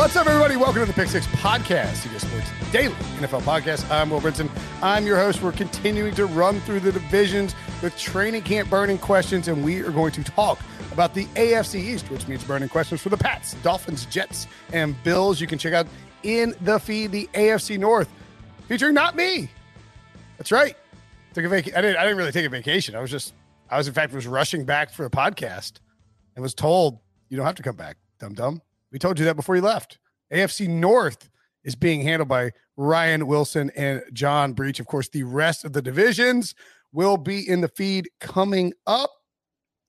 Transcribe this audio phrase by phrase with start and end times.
[0.00, 0.56] What's up, everybody?
[0.56, 3.88] Welcome to the Pick Six Podcast, CBS Sports Daily NFL Podcast.
[3.90, 4.48] I'm Will Brinson.
[4.80, 5.42] I'm your host.
[5.42, 9.90] We're continuing to run through the divisions with training camp burning questions, and we are
[9.90, 10.58] going to talk
[10.90, 15.38] about the AFC East, which means burning questions for the Pats, Dolphins, Jets, and Bills.
[15.38, 15.86] You can check out
[16.22, 18.08] in the feed the AFC North,
[18.68, 19.50] featuring not me.
[20.38, 20.78] That's right.
[21.34, 21.98] Took a vac- I didn't.
[21.98, 22.96] I didn't really take a vacation.
[22.96, 23.34] I was just.
[23.68, 25.74] I was in fact was rushing back for a podcast,
[26.36, 28.62] and was told you don't have to come back, Dumb dum.
[28.92, 29.98] We told you that before you left.
[30.32, 31.28] AFC North
[31.64, 34.80] is being handled by Ryan Wilson and John Breech.
[34.80, 36.54] Of course, the rest of the divisions
[36.92, 39.10] will be in the feed coming up.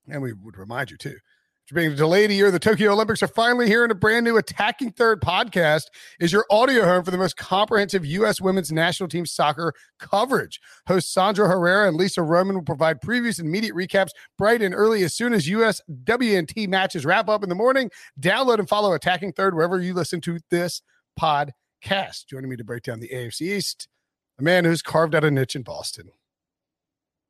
[0.08, 1.16] And we would remind you too
[1.64, 4.36] after being delayed a year, the Tokyo Olympics are finally here, and a brand new
[4.36, 5.84] Attacking Third podcast
[6.18, 8.40] is your audio home for the most comprehensive U.S.
[8.40, 10.60] women's national team soccer coverage.
[10.88, 15.04] Hosts Sandra Herrera and Lisa Roman will provide previews and immediate recaps bright and early
[15.04, 15.80] as soon as U.S.
[16.02, 17.92] WNT matches wrap up in the morning.
[18.20, 20.82] Download and follow Attacking Third wherever you listen to this
[21.20, 22.26] podcast.
[22.28, 23.86] Joining me to break down the AFC East,
[24.40, 26.10] a man who's carved out a niche in Boston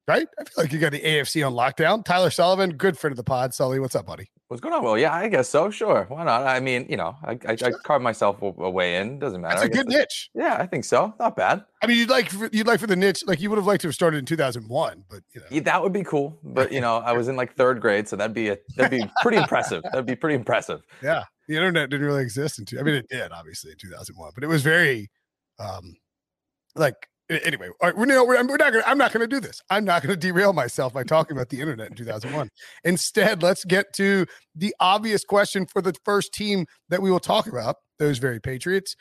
[0.09, 0.27] right?
[0.39, 2.05] I feel like you got the AFC on lockdown.
[2.05, 3.55] Tyler Sullivan, good friend of the pod.
[3.55, 4.31] Sully, what's up, buddy?
[4.49, 4.85] What's going on?
[4.85, 5.71] Well, yeah, I guess so.
[5.71, 6.47] Sure, why not?
[6.47, 7.69] I mean, you know, I I, sure.
[7.69, 9.19] I carved myself a way in.
[9.19, 9.61] Doesn't matter.
[9.61, 10.29] That's a good niche.
[10.35, 11.15] Yeah, I think so.
[11.19, 11.65] Not bad.
[11.83, 13.81] I mean, you'd like for, you'd like for the niche, like you would have liked
[13.83, 16.39] to have started in 2001, but you know, yeah, that would be cool.
[16.43, 19.09] But you know, I was in like third grade, so that'd be a that'd be
[19.23, 19.83] pretty impressive.
[19.85, 20.83] That'd be pretty impressive.
[21.03, 22.79] Yeah, the internet didn't really exist in two.
[22.79, 25.11] I mean, it did obviously in 2001, but it was very,
[25.59, 25.97] um,
[26.77, 26.95] like
[27.31, 29.61] anyway, we're, we're, we're not gonna, I'm not going to do this.
[29.71, 32.49] I'm not going to derail myself by talking about the internet in 2001.
[32.85, 37.47] Instead, let's get to the obvious question for the first team that we will talk
[37.47, 38.97] about, those very Patriots.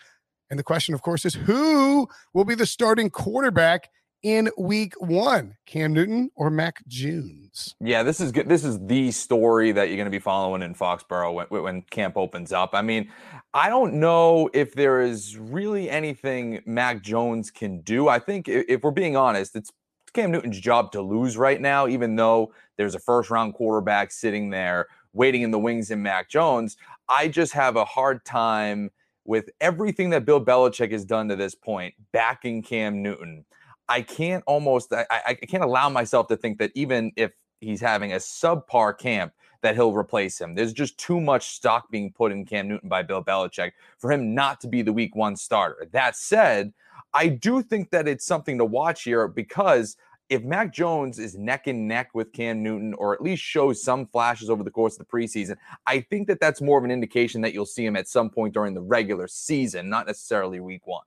[0.50, 3.90] And the question, of course, is who will be the starting quarterback
[4.24, 7.76] in week one Cam Newton or Mac Jones?
[7.80, 8.48] Yeah, this is good.
[8.48, 12.18] This is the story that you're going to be following in Foxborough when, when camp
[12.18, 12.72] opens up.
[12.74, 13.12] I mean,
[13.54, 18.08] I don't know if there is really anything Mac Jones can do.
[18.08, 19.72] I think if we're being honest, it's
[20.14, 24.50] Cam Newton's job to lose right now, even though there's a first round quarterback sitting
[24.50, 26.78] there waiting in the wings in Mac Jones.
[27.10, 28.92] I just have a hard time
[29.26, 33.46] with everything that Bill Belichick has done to this point, backing Cam Newton.
[33.90, 38.14] I can't almost I, I can't allow myself to think that even if he's having
[38.14, 40.56] a subpar camp that he'll replace him.
[40.56, 44.34] There's just too much stock being put in Cam Newton by Bill Belichick for him
[44.34, 45.88] not to be the week one starter.
[45.92, 46.74] That said,
[47.14, 49.98] I do think that it's something to watch here because
[50.30, 54.08] if Mac Jones is neck and neck with Cam Newton, or at least shows some
[54.08, 57.42] flashes over the course of the preseason, I think that that's more of an indication
[57.42, 61.04] that you'll see him at some point during the regular season, not necessarily week one.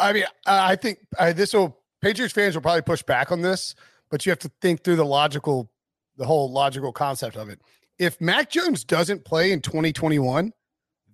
[0.00, 0.98] I mean, I think
[1.34, 3.74] this will Patriots fans will probably push back on this,
[4.10, 5.70] but you have to think through the logical,
[6.16, 7.60] the whole logical concept of it.
[7.98, 10.52] If Mac Jones doesn't play in 2021,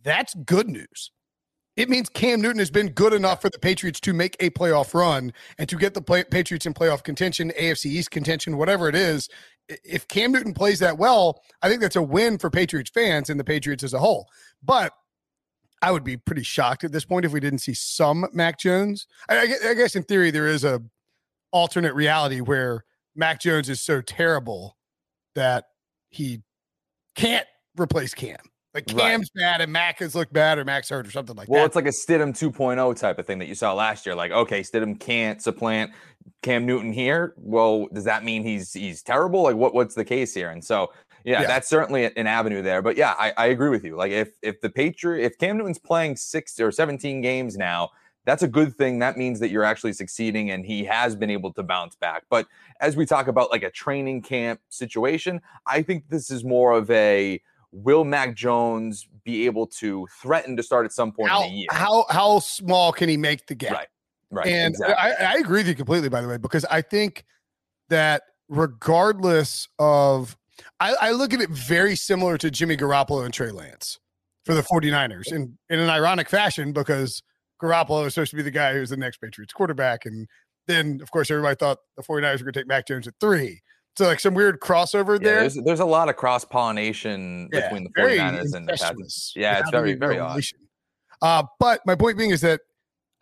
[0.03, 1.11] that's good news.
[1.77, 4.95] It means Cam Newton has been good enough for the Patriots to make a playoff
[4.95, 8.95] run and to get the play- Patriots in playoff contention, AFC East contention, whatever it
[8.95, 9.29] is.
[9.69, 13.39] If Cam Newton plays that well, I think that's a win for Patriots fans and
[13.39, 14.29] the Patriots as a whole.
[14.63, 14.93] But
[15.87, 19.07] I would be pretty shocked at this point if we didn't see some Mac Jones.
[19.29, 20.83] I, I, guess in theory there is a
[21.53, 24.77] alternate reality where Mac Jones is so terrible
[25.37, 25.67] that
[26.09, 26.43] he
[27.15, 27.47] can't
[27.79, 28.41] replace Cam.
[28.75, 29.43] Like Cam's right.
[29.43, 31.61] bad and Mac has looked bad or Mac's hurt or something like well, that.
[31.61, 34.17] Well, it's like a Stidham 2.0 type of thing that you saw last year.
[34.17, 35.93] Like, okay, Stidham can't supplant
[36.43, 37.33] Cam Newton here.
[37.37, 39.45] Well, does that mean he's he's terrible?
[39.45, 40.51] Like, what what's the case here?
[40.51, 40.93] And so
[41.27, 42.81] yeah, yeah, that's certainly an avenue there.
[42.83, 43.97] But yeah, I, I agree with you.
[43.97, 47.91] Like if if the Patriot if Cam Newton's playing six or 17 games now,
[48.25, 49.01] that's a good thing.
[49.01, 52.23] That means that you're actually succeeding and he has been able to bounce back.
[52.31, 52.47] But
[52.81, 56.89] as we talk about like a training camp situation, I think this is more of
[56.93, 61.51] a will Mac Jones be able to threaten to start at some point how, in
[61.51, 61.69] the year?
[61.73, 63.73] How how small can he make the gap?
[63.73, 63.89] Right.
[64.31, 64.47] Right.
[64.47, 64.95] And exactly.
[64.97, 67.25] I, I agree with you completely, by the way, because I think
[67.89, 70.37] that regardless of
[70.81, 73.99] I, I, look at it very similar to Jimmy Garoppolo and Trey Lance
[74.45, 77.23] for the 49ers in, in an ironic fashion because
[77.63, 80.07] Garoppolo is supposed to be the guy who's the next Patriots quarterback.
[80.07, 80.29] And
[80.67, 83.61] then of course everybody thought the 49ers were going to take Mac Jones at three.
[83.97, 85.41] So like some weird crossover Yeah, there.
[85.41, 89.33] there's, there's a lot of cross pollination Yeah, between the very 49ers and the Patriots.
[89.35, 90.43] Yeah, it's very, very odd.
[91.23, 92.61] Uh, but my point being is that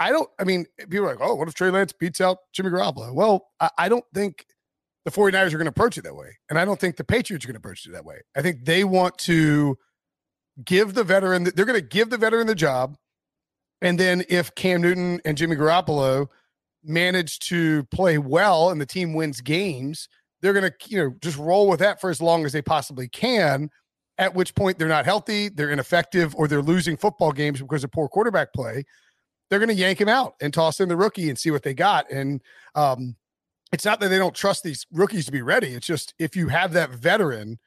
[0.00, 2.70] I don't, I mean, people are like, oh, what if Trey Lance beats out Jimmy
[2.70, 3.14] Garoppolo?
[3.14, 4.44] Well, I, I don't think
[5.04, 6.38] the 49ers are going to approach it that way.
[6.48, 8.20] And I don't think the Patriots are going to approach it that way.
[8.36, 9.76] I think they want to
[10.64, 12.96] give the veteran, they're going to give the veteran the job.
[13.82, 16.28] And then if Cam Newton and Jimmy Garoppolo
[16.82, 20.08] manage to play well and the team wins games,
[20.40, 23.08] they're going to, you know, just roll with that for as long as they possibly
[23.08, 23.70] can.
[24.16, 27.90] At which point they're not healthy, they're ineffective, or they're losing football games because of
[27.90, 28.84] poor quarterback play.
[29.50, 31.74] They're going to yank him out and toss in the rookie and see what they
[31.74, 32.08] got.
[32.10, 32.40] And
[32.76, 33.16] um,
[33.74, 35.74] it's not that they don't trust these rookies to be ready.
[35.74, 37.58] It's just if you have that veteran,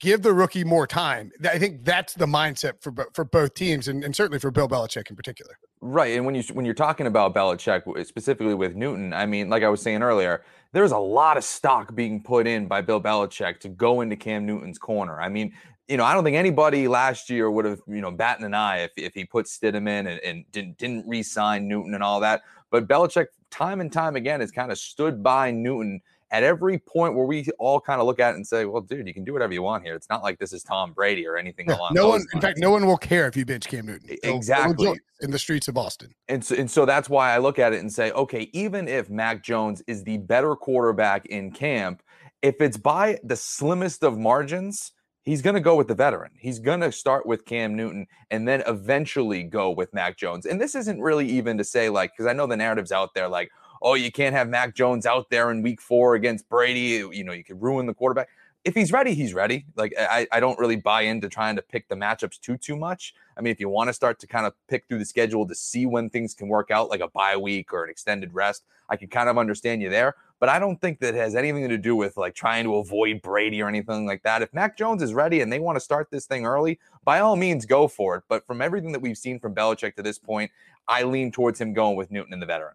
[0.00, 1.30] give the rookie more time.
[1.44, 5.08] I think that's the mindset for for both teams, and, and certainly for Bill Belichick
[5.08, 5.54] in particular.
[5.80, 9.62] Right, and when you when you're talking about Belichick specifically with Newton, I mean, like
[9.62, 10.42] I was saying earlier,
[10.72, 14.44] there's a lot of stock being put in by Bill Belichick to go into Cam
[14.44, 15.20] Newton's corner.
[15.20, 15.54] I mean,
[15.90, 18.78] you know, I don't think anybody last year would have, you know, batting an eye
[18.78, 22.42] if, if he put Stidham in and, and didn't didn't re-sign Newton and all that.
[22.70, 26.00] But Belichick, time and time again, has kind of stood by Newton
[26.30, 29.08] at every point where we all kind of look at it and say, "Well, dude,
[29.08, 29.96] you can do whatever you want here.
[29.96, 32.58] It's not like this is Tom Brady or anything Yeah, along no one, in fact,
[32.58, 34.16] no one will care if you bench Cam Newton.
[34.22, 34.96] They'll exactly.
[35.22, 36.14] in the streets of Boston.
[36.28, 39.10] And so, and so that's why I look at it and say, okay, even if
[39.10, 42.00] Mac Jones is the better quarterback in camp,
[42.42, 44.92] if it's by the slimmest of margins,
[45.24, 46.32] he's going to go with the veteran.
[46.38, 50.46] He's going to start with Cam Newton and then eventually go with Mac Jones.
[50.46, 53.28] And this isn't really even to say, like, because I know the narrative's out there,
[53.28, 53.50] like,
[53.82, 57.04] oh, you can't have Mac Jones out there in week four against Brady.
[57.12, 58.28] You know, you could ruin the quarterback.
[58.62, 59.64] If he's ready, he's ready.
[59.74, 63.14] Like I, I don't really buy into trying to pick the matchups too too much.
[63.38, 65.54] I mean, if you want to start to kind of pick through the schedule to
[65.54, 68.96] see when things can work out, like a bye week or an extended rest, I
[68.96, 70.14] can kind of understand you there.
[70.40, 73.62] But I don't think that has anything to do with like trying to avoid Brady
[73.62, 74.40] or anything like that.
[74.40, 77.36] If Mac Jones is ready and they want to start this thing early, by all
[77.36, 78.24] means, go for it.
[78.26, 80.50] But from everything that we've seen from Belichick to this point,
[80.88, 82.74] I lean towards him going with Newton and the veteran.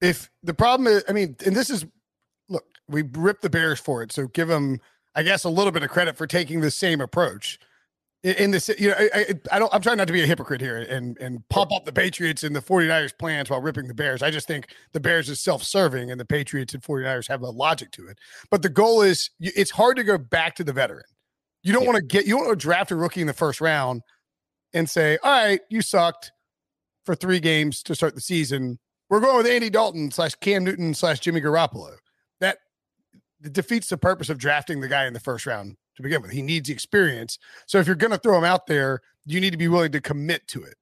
[0.00, 1.84] If the problem is, I mean, and this is,
[2.48, 4.80] look, we ripped the Bears for it, so give them,
[5.14, 7.58] I guess, a little bit of credit for taking the same approach.
[8.24, 10.60] In, this, you know, I, I, I don't, I'm trying not to be a hypocrite
[10.60, 14.22] here and and pump up the Patriots and the 49ers plans while ripping the Bears.
[14.24, 17.92] I just think the Bears is self-serving and the Patriots and 49ers have a logic
[17.92, 18.18] to it.
[18.50, 21.04] But the goal is, it's hard to go back to the veteran.
[21.62, 21.90] You don't Yeah.
[21.90, 24.02] want to get, you don't want to draft a rookie in the first round
[24.74, 26.32] and say, all right, you sucked
[27.06, 28.80] for three games to start the season.
[29.08, 31.94] We're going with Andy Dalton slash Cam Newton slash Jimmy Garoppolo.
[32.40, 32.58] That
[33.52, 36.30] defeats the purpose of drafting the guy in the first round to begin with.
[36.30, 37.38] He needs experience.
[37.66, 40.00] So if you're going to throw him out there, you need to be willing to
[40.00, 40.76] commit to it.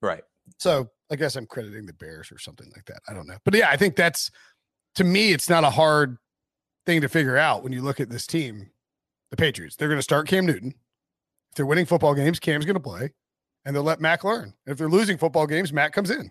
[0.00, 0.22] Right.
[0.58, 3.02] So I guess I'm crediting the Bears or something like that.
[3.08, 3.36] I don't know.
[3.44, 4.30] But yeah, I think that's
[4.94, 6.16] to me, it's not a hard
[6.86, 8.70] thing to figure out when you look at this team,
[9.30, 9.76] the Patriots.
[9.76, 10.74] They're going to start Cam Newton.
[11.50, 13.10] If they're winning football games, Cam's going to play,
[13.64, 14.54] and they'll let Mac learn.
[14.66, 16.30] If they're losing football games, Mac comes in.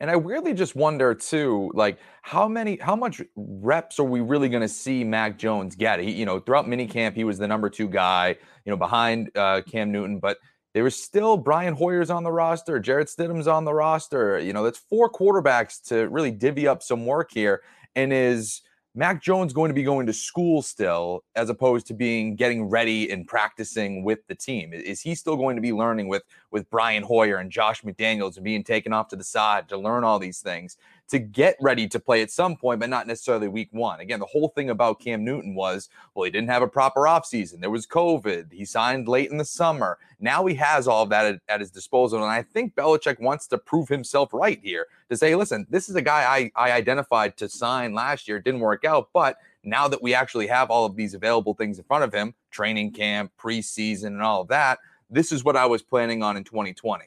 [0.00, 4.48] And I weirdly just wonder too, like how many, how much reps are we really
[4.48, 6.00] going to see Mac Jones get?
[6.00, 9.60] He, you know, throughout minicamp, he was the number two guy, you know, behind uh,
[9.70, 10.38] Cam Newton, but
[10.72, 14.38] there was still Brian Hoyer's on the roster, Jarrett Stidham's on the roster.
[14.38, 17.62] You know, that's four quarterbacks to really divvy up some work here.
[17.96, 18.62] And is
[18.96, 23.10] Mac Jones going to be going to school still, as opposed to being getting ready
[23.12, 24.72] and practicing with the team?
[24.72, 28.44] Is he still going to be learning with with Brian Hoyer and Josh McDaniels and
[28.44, 30.76] being taken off to the side to learn all these things
[31.10, 34.00] to get ready to play at some point, but not necessarily week one.
[34.00, 35.10] Again, the whole thing about mm-hmm.
[35.10, 37.60] Cam Newton was, well, he didn't have a proper offseason.
[37.60, 38.52] There was COVID.
[38.52, 39.98] He signed late in the summer.
[40.20, 42.22] Now he has all of that at, at his disposal.
[42.22, 45.96] And I think Belichick wants to prove himself right here to say, listen, this is
[45.96, 48.36] a guy I, I identified to sign last year.
[48.36, 51.78] It didn't work out, but now that we actually have all of these available things
[51.78, 54.78] in front of him, training camp, preseason, and all of that,
[55.10, 57.04] this is what I was planning on in 2020.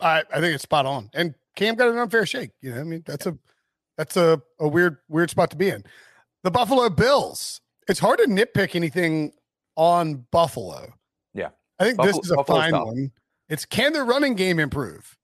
[0.00, 1.10] I, I think it's spot on.
[1.14, 2.50] And Cam got an unfair shake.
[2.60, 3.36] You know, I mean, that's a
[3.96, 5.84] that's a, a weird weird spot to be in.
[6.44, 7.60] The Buffalo Bills.
[7.88, 9.32] It's hard to nitpick anything
[9.76, 10.92] on Buffalo.
[11.34, 11.48] Yeah.
[11.78, 12.86] I think Buffalo- this is a Buffalo's fine tough.
[12.86, 13.12] one.
[13.48, 15.16] It's can their running game improve?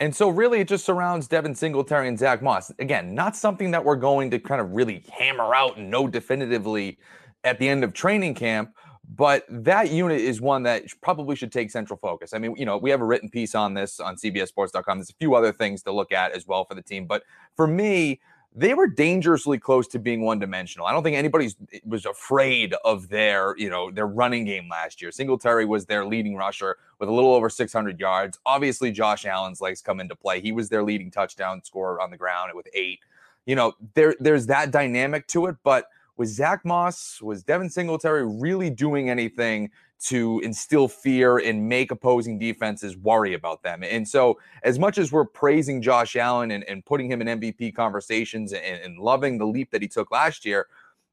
[0.00, 2.70] And so, really, it just surrounds Devin Singletary and Zach Moss.
[2.78, 6.98] Again, not something that we're going to kind of really hammer out and know definitively
[7.42, 8.72] at the end of training camp.
[9.14, 12.34] But that unit is one that probably should take central focus.
[12.34, 14.98] I mean, you know, we have a written piece on this on CBSSports.com.
[14.98, 17.06] There's a few other things to look at as well for the team.
[17.06, 17.22] But
[17.56, 18.20] for me,
[18.54, 20.86] they were dangerously close to being one dimensional.
[20.86, 25.00] I don't think anybody eh, was afraid of their, you know, their running game last
[25.00, 25.10] year.
[25.10, 28.38] Singletary was their leading rusher with a little over 600 yards.
[28.44, 30.40] Obviously, Josh Allen's legs come into play.
[30.40, 33.00] He was their leading touchdown scorer on the ground with eight.
[33.46, 35.86] You know, there there's that dynamic to it, but
[36.18, 39.70] was Zach Moss, was Devin Singletary really doing anything
[40.00, 43.82] to instill fear and make opposing defenses worry about them.
[43.82, 47.74] And so, as much as we're praising Josh Allen and, and putting him in MVP
[47.74, 50.68] conversations and, and, loving the leap that he took last year,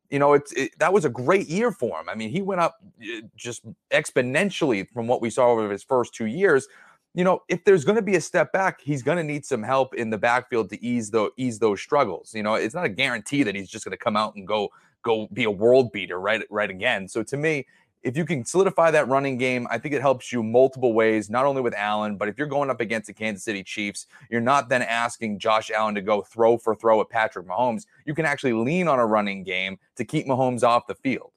[0.10, 2.10] you know, it's it, that was a great year for him.
[2.10, 6.14] I mean, he went up uh, just exponentially from what we saw over his first
[6.14, 6.68] two years.
[7.16, 9.64] You know, if there's going to be a step back, he's going to need some
[9.64, 12.36] help in the backfield to ease the ease those struggles.
[12.36, 14.70] You know, it's not a guarantee that he's just going to come out and go
[15.06, 17.08] go be a world beater right right again.
[17.08, 17.66] So to me,
[18.04, 21.46] if you can solidify that running game, I think it helps you multiple ways, not
[21.46, 24.70] only with Allen, but if you're going up against the Kansas City Chiefs, you're not
[24.70, 27.86] then asking Josh Allen to go throw for throw at Patrick Mahomes.
[28.06, 31.32] You can actually lean on a running game to keep Mahomes off the field.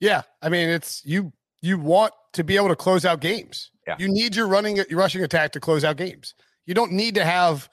[0.00, 3.70] Yeah, I mean, it's you you want to be able to close out games.
[3.86, 3.96] Yeah.
[3.98, 6.34] You need your running your rushing attack to close out games.
[6.66, 7.68] You don't need to have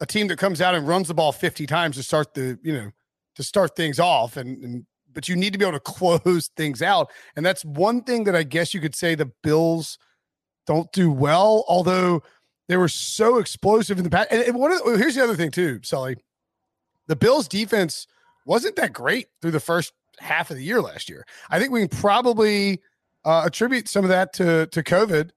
[0.00, 2.72] a team that comes out and runs the ball 50 times to start the, you
[2.72, 2.90] know,
[3.36, 6.82] to start things off and, and but you need to be able to close things
[6.82, 7.10] out.
[7.36, 9.98] And that's one thing that I guess you could say the Bills
[10.66, 12.22] don't do well, although
[12.68, 14.32] they were so explosive in the past.
[14.32, 16.16] And one of the, here's the other thing too, Sully.
[17.06, 18.06] The Bills defense
[18.46, 21.26] wasn't that great through the first half of the year last year.
[21.50, 22.80] I think we can probably
[23.24, 25.30] uh, attribute some of that to to COVID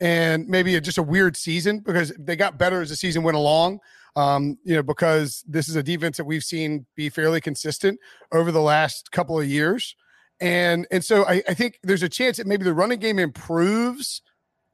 [0.00, 3.36] and maybe a, just a weird season because they got better as the season went
[3.36, 3.80] along
[4.16, 7.98] um, you know, because this is a defense that we've seen be fairly consistent
[8.32, 9.96] over the last couple of years.
[10.40, 14.22] And and so I, I think there's a chance that maybe the running game improves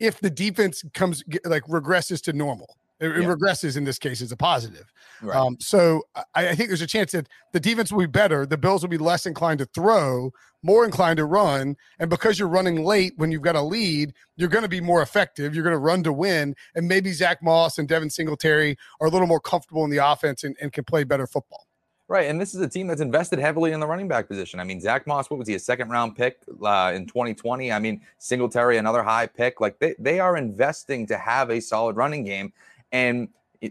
[0.00, 2.76] if the defense comes like regresses to normal.
[3.00, 3.28] It, yeah.
[3.28, 4.92] regresses in this case is a positive.
[5.22, 5.36] Right.
[5.36, 8.44] Um, so I, I, think there's a chance that the defense will be better.
[8.44, 11.76] The Bills will be less inclined to throw, more inclined to run.
[11.98, 15.02] And because you're running late when you've got a lead, you're going to be more
[15.02, 15.54] effective.
[15.54, 16.54] You're going to run to win.
[16.74, 20.44] And maybe Zach Moss and Devin Singletary are a little more comfortable in the offense
[20.44, 21.68] and, and can play better football.
[22.08, 24.60] Right, and this is a team that's invested heavily in the running back position.
[24.60, 27.70] I mean, Zach Moss, what was he, a second round pick uh, in 2020?
[27.70, 29.60] I mean, Singletary, another high pick.
[29.60, 32.54] Like they, they are investing to have a solid running game.
[32.92, 33.28] And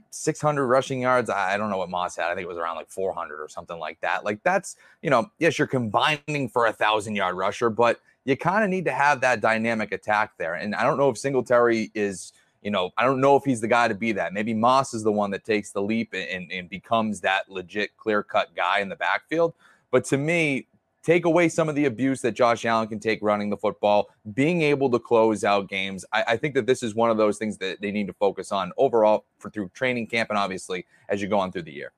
[0.09, 1.29] 600 rushing yards.
[1.29, 2.25] I don't know what Moss had.
[2.25, 4.23] I think it was around like 400 or something like that.
[4.23, 8.63] Like that's, you know, yes, you're combining for a thousand yard rusher, but you kind
[8.63, 10.55] of need to have that dynamic attack there.
[10.55, 13.67] And I don't know if Singletary is, you know, I don't know if he's the
[13.67, 14.33] guy to be that.
[14.33, 18.23] Maybe Moss is the one that takes the leap and, and becomes that legit clear
[18.23, 19.53] cut guy in the backfield.
[19.91, 20.67] But to me,
[21.07, 24.61] take away some of the abuse that Josh Allen can take running the football, being
[24.61, 26.03] able to close out games.
[26.11, 28.51] I, I, think that this is one of those things that they need to focus
[28.51, 31.93] on overall for through training camp and obviously as you go on through the year.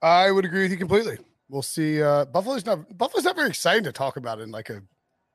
[0.00, 1.18] I would agree with you completely.
[1.50, 2.02] We'll see.
[2.02, 4.82] Uh, Buffalo's not Buffalo's not very exciting to talk about in like a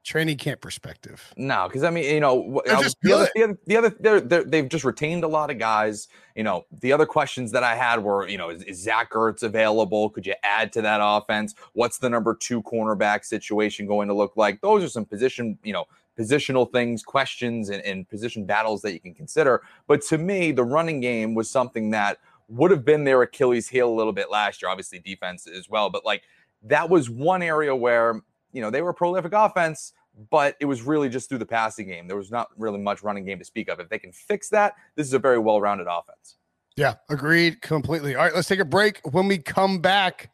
[0.08, 1.34] training camp perspective.
[1.36, 4.70] No, because I mean, you know, the other, the other, the other, they're, they're, they've
[4.70, 6.08] just retained a lot of guys.
[6.34, 9.44] You know, the other questions that I had were, you know, is, is Zach Ertz
[9.44, 10.10] available?
[10.10, 11.56] Could you add to that offense?
[11.74, 14.62] What's the number two cornerback situation going to look like?
[14.62, 15.86] Those are some position, you know,
[16.18, 19.62] positional things, questions, and, and position battles that you can consider.
[19.88, 23.90] But to me, the running game was something that would have been their Achilles heel
[23.90, 24.72] a little bit last year.
[24.72, 26.24] Obviously, defense as well, but like
[26.64, 28.22] that was one area where
[28.58, 29.94] you know, they were a prolific offense,
[30.30, 32.08] but it was really just through the passing game.
[32.08, 33.80] There was not really much running game to speak of.
[33.80, 36.38] If they can fix that, this is a very well rounded offense.
[36.76, 38.16] Yeah, agreed completely.
[38.16, 39.00] All right, let's take a break.
[39.04, 40.32] When we come back,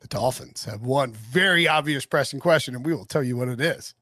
[0.00, 3.60] the Dolphins have one very obvious pressing question, and we will tell you what it
[3.60, 3.94] is.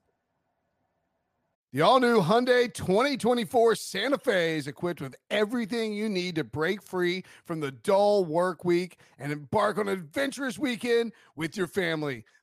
[1.73, 6.81] The all new Hyundai 2024 Santa Fe is equipped with everything you need to break
[6.81, 12.25] free from the dull work week and embark on an adventurous weekend with your family.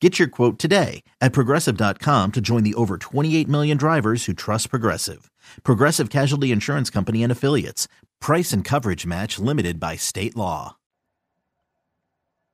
[0.00, 4.70] Get your quote today at progressive.com to join the over 28 million drivers who trust
[4.70, 5.30] Progressive.
[5.62, 7.86] Progressive Casualty Insurance Company and Affiliates.
[8.18, 10.76] Price and coverage match limited by state law.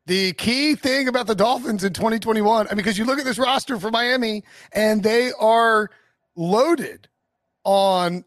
[0.07, 3.39] The key thing about the Dolphins in 2021, I mean, because you look at this
[3.39, 5.91] roster for Miami and they are
[6.37, 7.09] loaded
[7.65, 8.25] on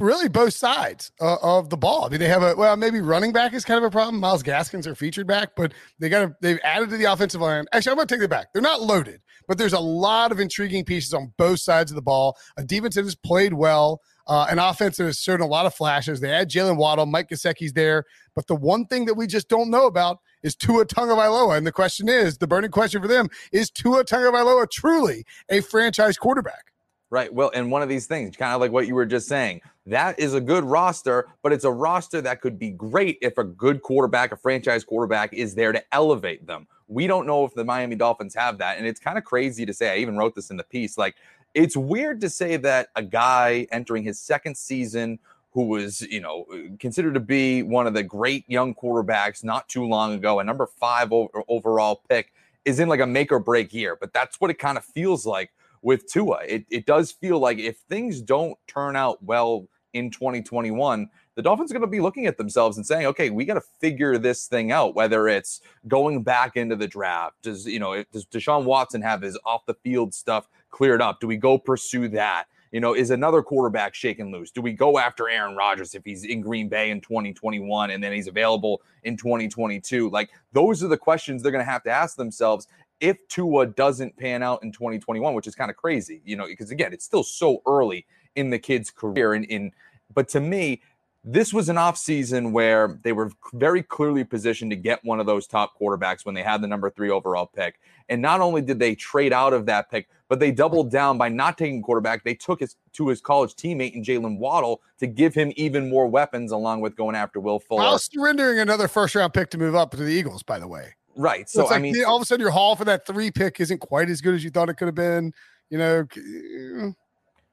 [0.00, 2.04] really both sides uh, of the ball.
[2.04, 4.20] I mean, they have a well, maybe running back is kind of a problem.
[4.20, 7.66] Myles Gaskin's are featured back, but they got to they've added to the offensive line.
[7.72, 8.52] Actually, I'm going to take it back.
[8.52, 12.02] They're not loaded, but there's a lot of intriguing pieces on both sides of the
[12.02, 12.36] ball.
[12.56, 14.00] A defense that has played well.
[14.26, 16.20] Uh, an offense that has shown a lot of flashes.
[16.20, 18.04] They had Jaylen Waddle, Mike Gesicki's there,
[18.36, 21.72] but the one thing that we just don't know about is Tua Tagovailoa, and the
[21.72, 26.69] question is, the burning question for them is Tua Tagovailoa truly a franchise quarterback?
[27.12, 27.32] Right.
[27.34, 30.20] Well, and one of these things, kind of like what you were just saying, that
[30.20, 33.82] is a good roster, but it's a roster that could be great if a good
[33.82, 36.68] quarterback, a franchise quarterback, is there to elevate them.
[36.86, 38.78] We don't know if the Miami Dolphins have that.
[38.78, 39.92] And it's kind of crazy to say.
[39.92, 40.96] I even wrote this in the piece.
[40.96, 41.16] Like,
[41.52, 45.18] it's weird to say that a guy entering his second season
[45.50, 46.46] who was, you know,
[46.78, 50.64] considered to be one of the great young quarterbacks not too long ago, a number
[50.64, 52.32] five overall pick,
[52.64, 53.96] is in like a make or break year.
[54.00, 55.50] But that's what it kind of feels like
[55.82, 56.40] with Tua.
[56.46, 61.70] It, it does feel like if things don't turn out well in 2021, the Dolphins
[61.70, 64.46] are going to be looking at themselves and saying, okay, we got to figure this
[64.46, 67.36] thing out, whether it's going back into the draft.
[67.42, 71.20] Does, you know, does Deshaun Watson have his off the field stuff cleared up?
[71.20, 72.44] Do we go pursue that?
[72.72, 74.52] You know, is another quarterback shaken loose?
[74.52, 78.12] Do we go after Aaron Rodgers if he's in Green Bay in 2021 and then
[78.12, 80.08] he's available in 2022?
[80.10, 82.68] Like, those are the questions they're going to have to ask themselves
[83.00, 86.70] if Tua doesn't pan out in 2021, which is kind of crazy, you know, because
[86.70, 89.34] again, it's still so early in the kid's career.
[89.34, 89.72] And in,
[90.12, 90.82] but to me,
[91.22, 95.46] this was an offseason where they were very clearly positioned to get one of those
[95.46, 97.78] top quarterbacks when they had the number three overall pick.
[98.08, 101.28] And not only did they trade out of that pick, but they doubled down by
[101.28, 102.24] not taking quarterback.
[102.24, 106.06] They took his to his college teammate in Jaylen Waddle to give him even more
[106.06, 107.82] weapons, along with going after Will Fuller.
[107.82, 110.94] While surrendering another first round pick to move up to the Eagles, by the way.
[111.20, 111.50] Right.
[111.50, 113.78] So, so I mean, all of a sudden your haul for that three pick isn't
[113.78, 115.34] quite as good as you thought it could have been.
[115.68, 116.92] You know, eh.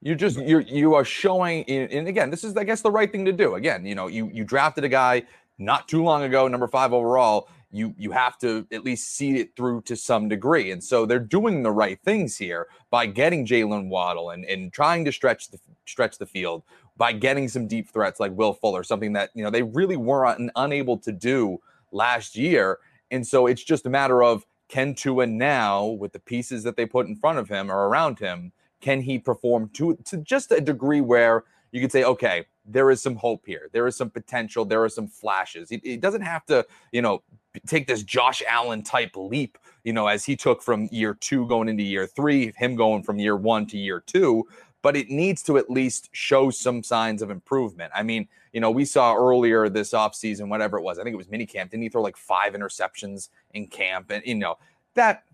[0.01, 3.25] you're just you're you are showing, and again, this is I guess the right thing
[3.25, 3.56] to do.
[3.56, 5.23] Again, you know, you you drafted a guy
[5.58, 7.49] not too long ago, number five overall.
[7.69, 11.19] You you have to at least see it through to some degree, and so they're
[11.19, 15.60] doing the right things here by getting Jaylen Waddle and and trying to stretch the
[15.86, 16.63] stretch the field
[16.95, 20.25] by getting some deep threats like Will Fuller, something that you know they really were
[20.25, 21.60] un, unable to do
[21.91, 22.80] last year
[23.11, 26.85] and so it's just a matter of can Tua now, with the pieces that they
[26.85, 30.61] put in front of him or around him, can he perform to, to just a
[30.61, 33.69] degree where you could say, okay, there is some hope here.
[33.71, 34.65] There is some potential.
[34.65, 35.69] There are some flashes.
[35.69, 37.23] He, he doesn't have to, you know,
[37.65, 41.69] take this Josh Allen type leap, you know, as he took from year two going
[41.69, 44.47] into year three, him going from year one to year two
[44.88, 47.91] but it needs to at least show some signs of improvement.
[47.93, 51.17] I mean, you know, we saw earlier this offseason, whatever it was, I think it
[51.17, 54.12] was minicamp, didn't he throw like five interceptions in camp?
[54.12, 54.58] And, you know,
[54.93, 55.26] that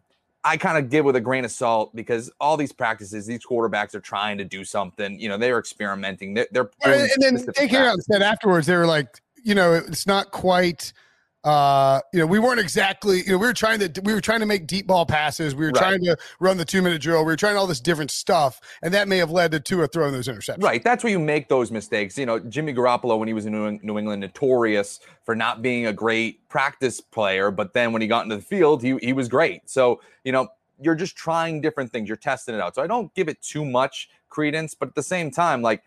[0.43, 3.93] I kind of give with a grain of salt because all these practices, these quarterbacks
[3.93, 5.19] are trying to do something.
[5.19, 6.33] You know, they're experimenting.
[6.33, 9.75] They're, they're and then they came out and said afterwards, they were like, you know,
[9.75, 10.93] it's not quite
[11.43, 14.39] uh, you know, we weren't exactly, you know, we were trying to, we were trying
[14.39, 15.53] to make deep ball passes.
[15.53, 15.81] We were right.
[15.81, 17.19] trying to run the two minute drill.
[17.19, 18.61] We were trying all this different stuff.
[18.81, 20.63] And that may have led to Tua throwing those interceptions.
[20.63, 20.81] Right.
[20.81, 22.17] That's where you make those mistakes.
[22.17, 25.93] You know, Jimmy Garoppolo, when he was in New England, notorious for not being a
[25.93, 27.51] great practice player.
[27.51, 29.69] But then when he got into the field, he, he was great.
[29.69, 30.47] So, you know,
[30.79, 32.07] you're just trying different things.
[32.07, 32.75] You're testing it out.
[32.75, 34.75] So I don't give it too much credence.
[34.75, 35.83] But at the same time, like,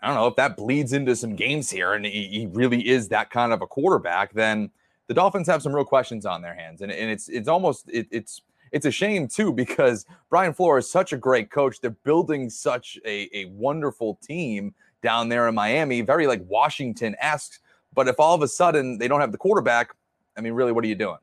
[0.00, 3.08] I don't know if that bleeds into some games here and he, he really is
[3.08, 4.70] that kind of a quarterback, then–
[5.06, 8.06] the Dolphins have some real questions on their hands, and, and it's it's almost it,
[8.10, 11.80] it's it's a shame too because Brian Flores is such a great coach.
[11.80, 17.60] They're building such a, a wonderful team down there in Miami, very like Washington esque.
[17.92, 19.94] But if all of a sudden they don't have the quarterback,
[20.36, 21.18] I mean, really, what are you doing?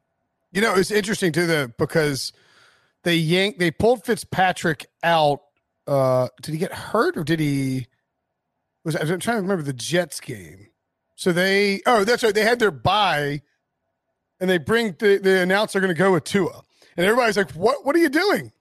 [0.54, 2.32] You know, it's interesting too, the because
[3.04, 5.42] they yanked they pulled Fitzpatrick out.
[5.88, 7.88] Uh, did he get hurt or did he?
[8.84, 10.68] Was I'm trying to remember the Jets game.
[11.16, 13.42] So they oh that's right they had their bye
[14.42, 16.64] and they bring the, announcer going to go with Tua.
[16.98, 17.86] And everybody's like, "What?
[17.86, 18.52] What are you doing?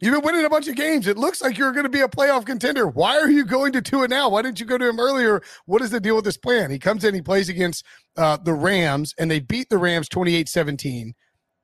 [0.00, 1.08] You've been winning a bunch of games.
[1.08, 2.86] It looks like you're going to be a playoff contender.
[2.86, 4.28] Why are you going to Tua now?
[4.28, 5.42] Why didn't you go to him earlier?
[5.64, 6.70] What is the deal with this plan?
[6.70, 7.84] He comes in, he plays against
[8.16, 11.14] uh, the Rams, and they beat the Rams 28 17.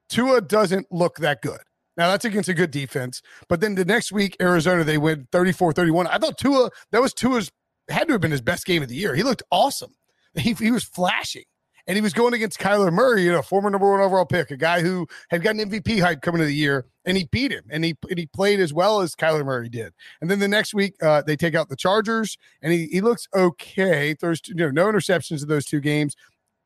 [0.08, 1.60] Tua doesn't look that good.
[1.96, 3.22] Now, that's against a good defense.
[3.48, 6.06] But then the next week, Arizona, they win 34 31.
[6.08, 7.52] I thought Tua, that was Tua's,
[7.88, 9.14] had to have been his best game of the year.
[9.14, 9.94] He looked awesome.
[10.36, 11.44] He, he was flashing
[11.86, 14.56] and he was going against Kyler Murray, you know, former number one overall pick, a
[14.56, 17.84] guy who had gotten MVP hype coming to the year, and he beat him, and
[17.84, 19.92] he and he played as well as Kyler Murray did.
[20.20, 23.28] And then the next week, uh, they take out the Chargers, and he he looks
[23.34, 24.14] okay.
[24.14, 26.16] Throws you know no interceptions in those two games.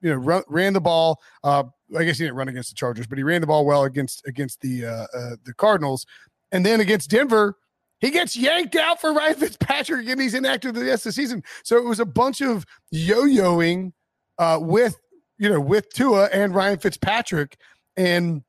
[0.00, 1.20] You know, run, ran the ball.
[1.42, 1.64] Uh,
[1.96, 4.26] I guess he didn't run against the Chargers, but he ran the ball well against
[4.26, 6.06] against the uh, uh, the Cardinals,
[6.52, 7.56] and then against Denver.
[8.00, 11.42] He gets yanked out for Ryan Fitzpatrick and he's inactive the rest of the season.
[11.64, 13.90] So it was a bunch of yo-yoing
[14.38, 14.96] uh, with
[15.38, 17.56] you know, with Tua and Ryan Fitzpatrick.
[17.96, 18.42] And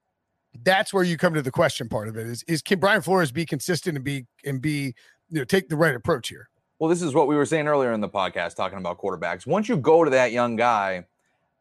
[0.64, 3.32] that's where you come to the question part of it is is can Brian Flores
[3.32, 4.94] be consistent and be and be
[5.30, 6.50] you know take the right approach here?
[6.80, 9.46] Well, this is what we were saying earlier in the podcast talking about quarterbacks.
[9.46, 11.06] Once you go to that young guy,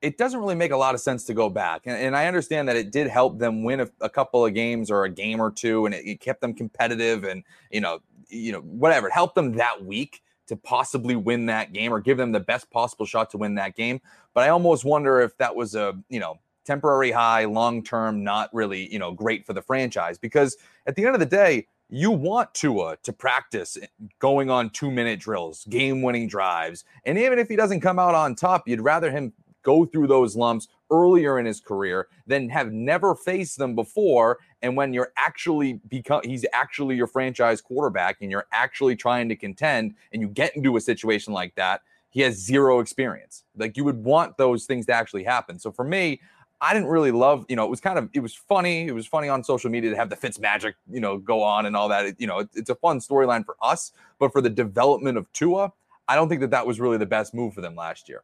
[0.00, 1.82] it doesn't really make a lot of sense to go back.
[1.86, 4.92] And, and I understand that it did help them win a, a, couple of games
[4.92, 8.52] or a game or two, and it, it kept them competitive and you know, you
[8.52, 9.08] know, whatever.
[9.08, 12.70] It helped them that week to possibly win that game or give them the best
[12.70, 14.00] possible shot to win that game.
[14.34, 18.50] But I almost wonder if that was a, you know, temporary high, long term, not
[18.52, 20.56] really, you know, great for the franchise because
[20.87, 23.87] at the end of the day, you want Tua to practice eh,
[24.18, 26.84] going on two minute drills, game winning drives.
[27.06, 29.32] And even if he doesn't come out on top, you'd rather him
[29.62, 34.38] go through those lumps earlier in his career than have never faced them before.
[34.62, 39.37] And when you're actually become, he's actually your franchise quarterback and you're actually trying to
[39.37, 43.44] contend and you get into a situation like that, he has zero experience.
[43.57, 45.59] Like you would want those things to actually happen.
[45.59, 46.20] So for me,
[46.61, 48.88] I didn't really love, you know, it was kind of, it was funny.
[48.88, 51.66] It was funny on social media to have the Fitz magic, you know, go on
[51.66, 52.07] and all that.
[52.07, 55.33] It, you know, it, it's a fun storyline for us, but for the development of
[55.33, 55.72] Tua,
[56.09, 58.22] I don't think that that was really the best move for them last year.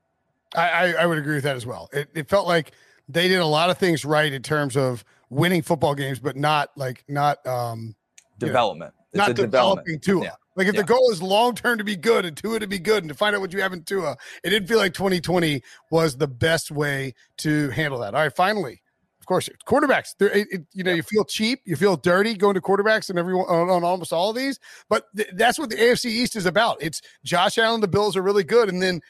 [0.54, 1.88] I, I, would agree with that as well.
[1.92, 2.72] It, it felt like
[3.08, 6.70] they did a lot of things right in terms of winning football games, but not
[6.76, 7.94] like not um
[8.38, 8.94] development.
[9.12, 10.24] You know, not developing Tua.
[10.24, 10.30] Yeah.
[10.56, 10.82] Like if yeah.
[10.82, 13.14] the goal is long term to be good and Tua to be good and to
[13.14, 16.70] find out what you have in Tua, it didn't feel like 2020 was the best
[16.70, 18.14] way to handle that.
[18.14, 18.80] All right, finally,
[19.20, 20.14] of course, quarterbacks.
[20.20, 23.46] It, it, you know, you feel cheap, you feel dirty going to quarterbacks and everyone
[23.46, 24.60] on, on almost all of these.
[24.88, 26.82] But th- that's what the AFC East is about.
[26.82, 27.80] It's Josh Allen.
[27.80, 29.00] The Bills are really good, and then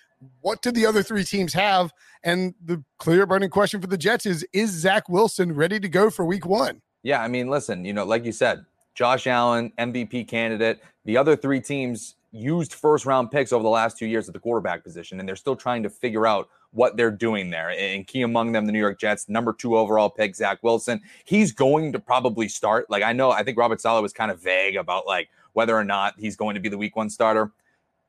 [0.41, 1.93] what did the other three teams have?
[2.23, 6.11] And the clear burning question for the Jets is Is Zach Wilson ready to go
[6.11, 6.83] for week one?
[7.03, 7.23] Yeah.
[7.23, 10.81] I mean, listen, you know, like you said, Josh Allen, MVP candidate.
[11.05, 14.41] The other three teams used first round picks over the last two years at the
[14.41, 17.71] quarterback position, and they're still trying to figure out what they're doing there.
[17.71, 21.01] And key among them, the New York Jets, number two overall pick, Zach Wilson.
[21.25, 22.91] He's going to probably start.
[22.91, 25.85] Like, I know, I think Robert Saleh was kind of vague about like whether or
[25.85, 27.53] not he's going to be the week one starter.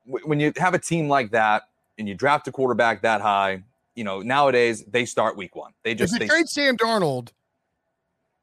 [0.05, 1.63] When you have a team like that,
[1.97, 3.63] and you draft a quarterback that high,
[3.95, 5.71] you know, nowadays they start week one.
[5.83, 7.31] They just if you they, trade Sam Darnold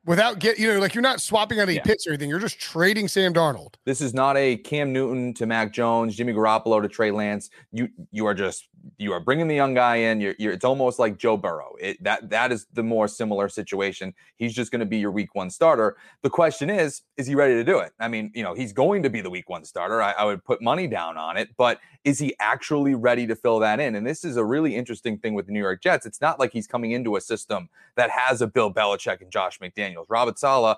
[0.05, 1.83] without get you know like you're not swapping out any yeah.
[1.83, 2.29] picks or anything.
[2.29, 3.75] You're just trading Sam Darnold.
[3.85, 7.51] This is not a Cam Newton to Mac Jones, Jimmy Garoppolo to Trey Lance.
[7.71, 10.21] You you are just you are bringing the young guy in.
[10.21, 11.75] You're, you're it's almost like Joe Burrow.
[11.81, 14.14] It, that that is the more similar situation.
[14.37, 15.97] He's just going to be your week one starter.
[16.23, 17.92] The question is, is he ready to do it?
[18.01, 20.03] I mean, you know, he's going to be the week one starter.
[20.03, 23.61] I, I would put money down on it, but is he actually ready to fill
[23.61, 23.95] that in?
[23.95, 26.07] And this is a really interesting thing with the New York Jets.
[26.07, 29.59] It's not like he's coming into a system that has a Bill Belichick and Josh
[29.61, 30.07] McDaniels.
[30.09, 30.77] Robert Saleh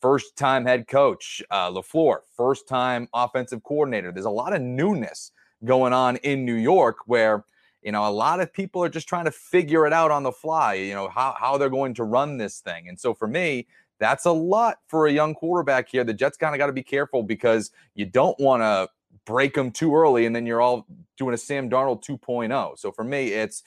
[0.00, 4.12] first time head coach, uh, LaFleur, first time offensive coordinator.
[4.12, 5.32] There's a lot of newness
[5.64, 7.44] going on in New York where
[7.82, 10.32] you know a lot of people are just trying to figure it out on the
[10.32, 12.88] fly you know how, how they're going to run this thing.
[12.88, 13.66] And so for me
[14.00, 16.04] that's a lot for a young quarterback here.
[16.04, 18.88] The jets kind of got to be careful because you don't want to
[19.24, 23.04] break them too early and then you're all doing a sam darnold 2.0 so for
[23.04, 23.62] me it's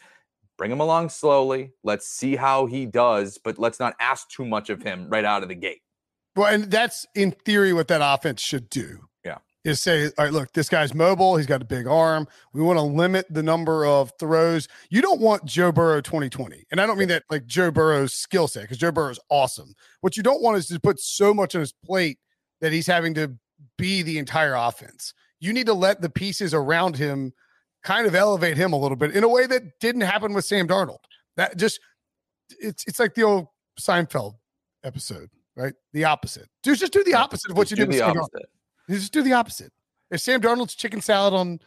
[0.57, 1.71] bring him along slowly.
[1.83, 5.43] Let's see how he does but let's not ask too much of him right out
[5.43, 5.81] of the gate.
[6.36, 9.07] Well and that's in theory what that offense should do
[9.67, 11.38] is say, all right, look, this guy's mobile.
[11.38, 12.27] He's got a big arm.
[12.53, 14.67] We want to limit the number of throws.
[14.89, 16.63] You don't want Joe Burrow 2020.
[16.71, 19.73] And I don't mean that like Joe Burrow's skill set, because Joe Burrow is awesome.
[20.01, 22.17] What you don't want is to put so much on his plate
[22.62, 23.34] that he's having to
[23.77, 25.13] be the entire offense.
[25.39, 27.34] You need to let the pieces around him
[27.84, 30.67] kind of elevate him a little bit in a way that didn't happen with Sam
[30.67, 30.97] Darnold.
[31.36, 31.80] That just
[32.60, 33.47] it's it's like the old
[33.80, 34.36] Seinfeld
[34.84, 35.73] episode, right?
[35.93, 36.47] The opposite.
[36.63, 38.34] Just just do the opposite of what just you did with Sam opposite.
[38.34, 38.57] Darnold.
[38.89, 39.71] Just do the opposite.
[40.10, 41.60] If Sam Darnold's chicken salad on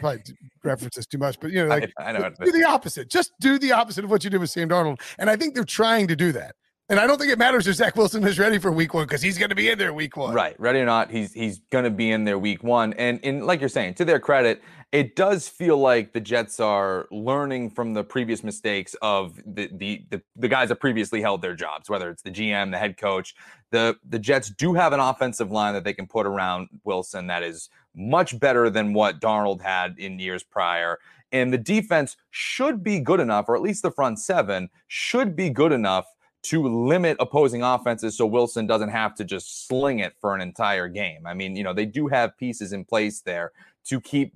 [0.00, 0.22] probably
[0.62, 3.08] references too much, but you know, like I, I know do the opposite.
[3.08, 5.00] Just do the opposite of what you did with Sam Darnold.
[5.18, 6.54] And I think they're trying to do that.
[6.90, 9.20] And I don't think it matters if Zach Wilson is ready for week one because
[9.20, 10.32] he's going to be in there week one.
[10.32, 12.94] Right, ready or not, he's he's going to be in there week one.
[12.94, 17.06] And in like you're saying, to their credit, it does feel like the Jets are
[17.10, 21.54] learning from the previous mistakes of the the the, the guys that previously held their
[21.54, 23.34] jobs, whether it's the GM, the head coach.
[23.70, 27.42] The the Jets do have an offensive line that they can put around Wilson that
[27.42, 30.98] is much better than what Darnold had in years prior.
[31.32, 35.50] And the defense should be good enough, or at least the front seven should be
[35.50, 36.06] good enough
[36.44, 40.88] to limit opposing offenses so Wilson doesn't have to just sling it for an entire
[40.88, 41.26] game.
[41.26, 43.52] I mean, you know, they do have pieces in place there
[43.86, 44.32] to keep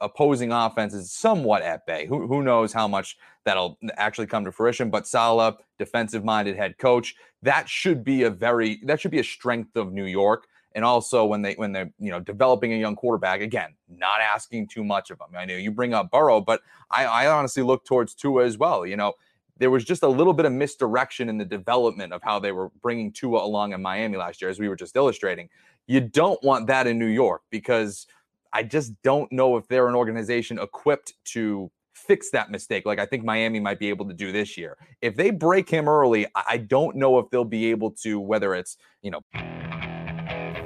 [0.00, 2.06] opposing offenses somewhat at bay.
[2.06, 6.78] Who, who knows how much that'll actually come to fruition, but Saleh, defensive minded head
[6.78, 10.46] coach, that should be a very that should be a strength of New York.
[10.74, 14.68] And also when they when they're you know developing a young quarterback, again, not asking
[14.68, 15.28] too much of them.
[15.36, 18.86] I know you bring up Burrow, but I, I honestly look towards Tua as well.
[18.86, 19.14] You know,
[19.58, 22.70] there was just a little bit of misdirection in the development of how they were
[22.80, 25.48] bringing Tua along in Miami last year, as we were just illustrating.
[25.86, 28.06] You don't want that in New York because
[28.52, 33.06] I just don't know if they're an organization equipped to fix that mistake like I
[33.06, 34.76] think Miami might be able to do this year.
[35.02, 38.76] If they break him early, I don't know if they'll be able to, whether it's,
[39.02, 39.20] you know.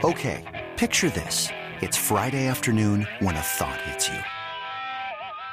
[0.05, 1.49] Okay, picture this.
[1.81, 4.42] It's Friday afternoon when a thought hits you.